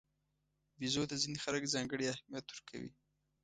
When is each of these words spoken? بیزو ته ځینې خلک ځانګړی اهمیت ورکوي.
بیزو 0.79 1.03
ته 1.09 1.15
ځینې 1.21 1.39
خلک 1.45 1.63
ځانګړی 1.73 2.05
اهمیت 2.13 2.45
ورکوي. 2.49 2.91